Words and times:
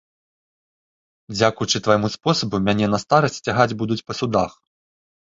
Дзякуючы 1.35 1.77
твайму 1.89 2.07
спосабу 2.15 2.55
мяне 2.71 2.91
на 2.97 3.03
старасці 3.07 3.41
цягаць 3.49 3.71
будуць 3.83 4.03
па 4.09 4.13
судах. 4.25 4.51